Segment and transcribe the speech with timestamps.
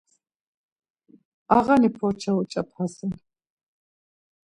[1.55, 3.11] Ağani porça oç̌apasen.